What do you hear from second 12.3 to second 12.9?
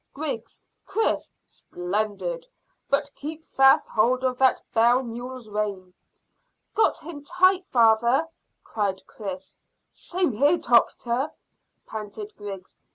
Griggs.